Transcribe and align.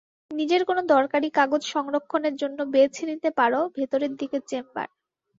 নিজের 0.31 0.61
কোনো 0.65 0.81
দরকারি 0.93 1.27
কাগজ 1.37 1.61
সংরক্ষণের 1.73 2.35
জন্য 2.41 2.59
বেছে 2.73 3.03
নিতে 3.09 3.29
পারো 3.39 3.59
ভেতরের 3.77 4.11
দিকের 4.19 4.41
চেম্বার। 4.47 4.87